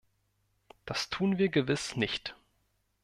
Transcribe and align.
Das 0.87 1.11
tun 1.11 1.37
wir 1.37 1.49
gewiss 1.49 1.95
nicht. 1.95 2.35